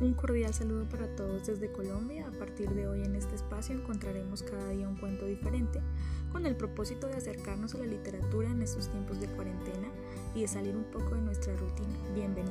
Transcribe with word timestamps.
Un 0.00 0.14
cordial 0.14 0.54
saludo 0.54 0.88
para 0.88 1.14
todos 1.14 1.46
desde 1.46 1.70
Colombia. 1.70 2.26
A 2.26 2.38
partir 2.38 2.70
de 2.70 2.88
hoy 2.88 3.02
en 3.02 3.14
este 3.16 3.34
espacio 3.34 3.74
encontraremos 3.74 4.42
cada 4.42 4.70
día 4.70 4.88
un 4.88 4.96
cuento 4.96 5.26
diferente, 5.26 5.82
con 6.32 6.46
el 6.46 6.56
propósito 6.56 7.06
de 7.06 7.16
acercarnos 7.16 7.74
a 7.74 7.78
la 7.78 7.84
literatura 7.84 8.50
en 8.50 8.62
estos 8.62 8.88
tiempos 8.88 9.20
de 9.20 9.26
cuarentena 9.26 9.88
y 10.34 10.40
de 10.40 10.48
salir 10.48 10.74
un 10.74 10.84
poco 10.84 11.16
de 11.16 11.20
nuestra 11.20 11.54
rutina. 11.54 11.98
Bienvenidos. 12.14 12.49